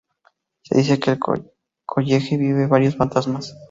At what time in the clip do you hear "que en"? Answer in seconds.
0.99-1.19